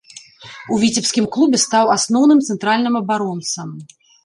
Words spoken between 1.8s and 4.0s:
асноўным цэнтральным абаронцам.